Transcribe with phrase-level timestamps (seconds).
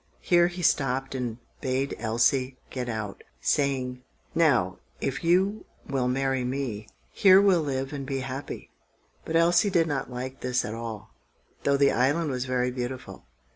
[0.21, 4.01] Here he stopped and bade Elsie get out, saying,—
[4.33, 8.69] "Now, if you will marry me, Here we'll live and happy be."
[9.25, 11.13] But Elsie did not like this at all,
[11.65, 13.27] though the island was very beautiful.